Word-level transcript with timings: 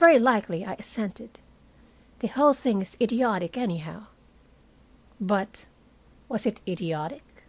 "Very 0.00 0.18
likely," 0.18 0.64
I 0.66 0.72
assented. 0.80 1.38
"The 2.18 2.26
whole 2.26 2.54
thing 2.54 2.82
is 2.82 2.96
idiotic, 3.00 3.56
anyhow." 3.56 4.06
But 5.20 5.66
was 6.28 6.44
it 6.44 6.60
idiotic? 6.66 7.44